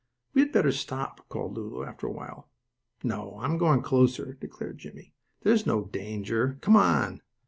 [0.33, 2.49] "We had better stop," called Lulu, after a while.
[3.03, 5.13] "No, I'm going closer," declared Jimmie.
[5.43, 7.21] "There is no danger; come on!"